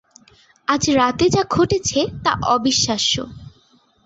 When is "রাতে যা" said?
0.91-1.43